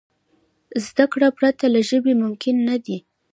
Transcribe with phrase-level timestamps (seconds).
[0.85, 2.97] زدهکړې پرته له ژبي ممکن نه دي.